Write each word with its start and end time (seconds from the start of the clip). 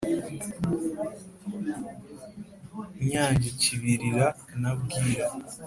Nyange 3.07 3.47
Kibirira 3.59 4.27
na 4.61 4.71
Bwira 4.79 5.27